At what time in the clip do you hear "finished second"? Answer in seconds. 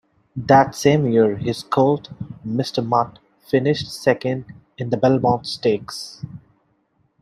3.45-4.45